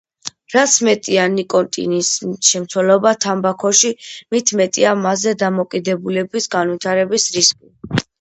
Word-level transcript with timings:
რაც 0.51 0.75
მეტია 0.85 1.25
ნიკოტინის 1.33 2.07
შემცველობა 2.47 3.11
თამბაქოში, 3.25 3.91
მით 4.37 4.53
მეტია 4.61 4.95
მასზე 5.03 5.35
დამოკიდებულების 5.45 6.49
განვითარების 6.57 7.29
რისკი. 7.37 8.03